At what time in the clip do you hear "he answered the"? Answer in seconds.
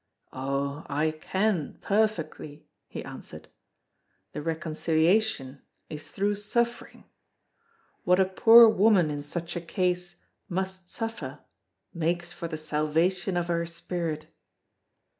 2.87-4.41